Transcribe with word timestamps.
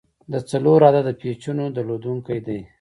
د 0.31 0.33
څلور 0.49 0.79
عدده 0.89 1.13
پیچونو 1.21 1.63
درلودونکی 1.75 2.39
دی. 2.45 2.59